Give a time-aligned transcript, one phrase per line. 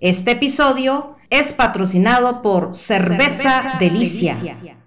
[0.00, 4.36] Este episodio es patrocinado por Cerveza, Delicia,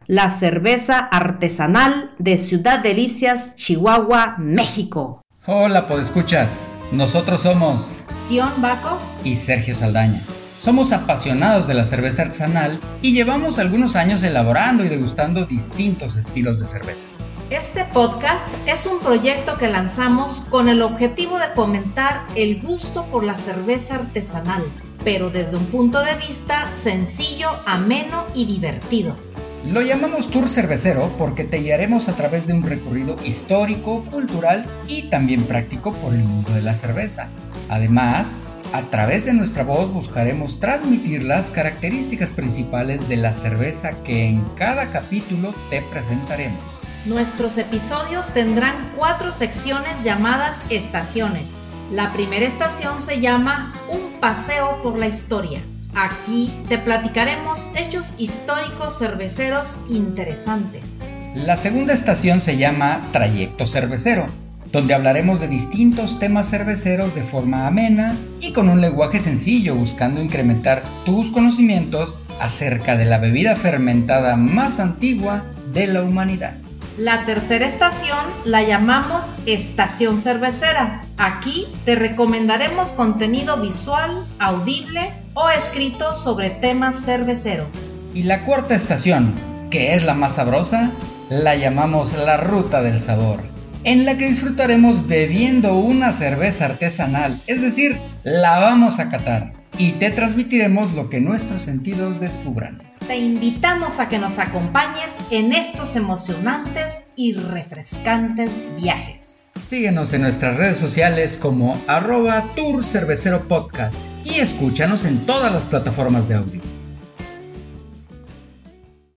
[0.07, 5.21] la cerveza artesanal de Ciudad Delicias, Chihuahua, México.
[5.45, 6.65] Hola, podescuchas.
[6.93, 10.23] Nosotros somos Sion Bacos y Sergio Saldaña.
[10.61, 16.59] Somos apasionados de la cerveza artesanal y llevamos algunos años elaborando y degustando distintos estilos
[16.59, 17.07] de cerveza.
[17.49, 23.23] Este podcast es un proyecto que lanzamos con el objetivo de fomentar el gusto por
[23.23, 24.61] la cerveza artesanal,
[25.03, 29.17] pero desde un punto de vista sencillo, ameno y divertido.
[29.65, 35.03] Lo llamamos Tour Cervecero porque te guiaremos a través de un recorrido histórico, cultural y
[35.09, 37.29] también práctico por el mundo de la cerveza.
[37.67, 38.37] Además,
[38.73, 44.43] a través de nuestra voz buscaremos transmitir las características principales de la cerveza que en
[44.55, 46.63] cada capítulo te presentaremos.
[47.05, 51.63] Nuestros episodios tendrán cuatro secciones llamadas estaciones.
[51.91, 55.59] La primera estación se llama Un paseo por la historia.
[55.93, 61.11] Aquí te platicaremos hechos históricos cerveceros interesantes.
[61.35, 64.27] La segunda estación se llama Trayecto Cervecero,
[64.71, 70.21] donde hablaremos de distintos temas cerveceros de forma amena y con un lenguaje sencillo buscando
[70.21, 76.55] incrementar tus conocimientos acerca de la bebida fermentada más antigua de la humanidad.
[76.97, 81.05] La tercera estación la llamamos Estación Cervecera.
[81.17, 87.95] Aquí te recomendaremos contenido visual, audible o escrito sobre temas cerveceros.
[88.13, 89.33] Y la cuarta estación,
[89.69, 90.91] que es la más sabrosa,
[91.29, 93.41] la llamamos la Ruta del Sabor,
[93.83, 99.93] en la que disfrutaremos bebiendo una cerveza artesanal, es decir, la vamos a catar y
[99.93, 105.97] te transmitiremos lo que nuestros sentidos descubran te invitamos a que nos acompañes en estos
[105.97, 109.51] emocionantes y refrescantes viajes.
[109.69, 115.65] Síguenos en nuestras redes sociales como arroba Tour Cervecero Podcast y escúchanos en todas las
[115.65, 116.70] plataformas de audio.